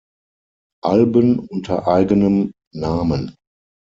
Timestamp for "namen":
2.73-3.35